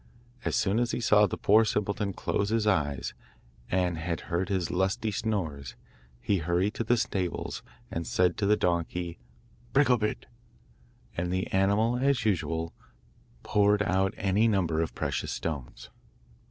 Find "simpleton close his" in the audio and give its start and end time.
1.63-2.65